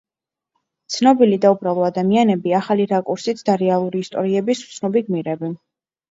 [0.93, 5.51] ცნობილი და უბრალო ადამიანები ახალი რაკურსით და რეალური ისტორიების უცნობი გმირები.